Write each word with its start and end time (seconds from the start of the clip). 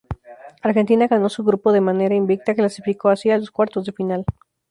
Argentina 0.63 1.05
ganó 1.05 1.29
su 1.29 1.43
grupo 1.43 1.71
de 1.71 1.79
manera 1.79 2.15
invicta 2.15 2.55
clasificó 2.55 3.09
así 3.09 3.29
a 3.29 3.37
los 3.37 3.51
cuartos 3.51 3.85
de 3.85 3.91
final. 3.91 4.25